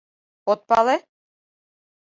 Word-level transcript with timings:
От 0.51 0.59
пале? 0.69 0.95